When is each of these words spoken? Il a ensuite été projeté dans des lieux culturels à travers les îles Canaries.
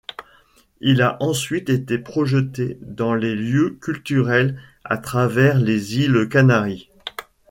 Il 0.79 1.03
a 1.03 1.21
ensuite 1.21 1.69
été 1.69 1.99
projeté 1.99 2.79
dans 2.81 3.15
des 3.15 3.35
lieux 3.35 3.77
culturels 3.79 4.59
à 4.83 4.97
travers 4.97 5.59
les 5.59 5.99
îles 5.99 6.27
Canaries. 6.27 6.89